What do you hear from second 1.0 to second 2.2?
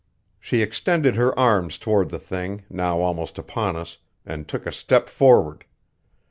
her arms toward the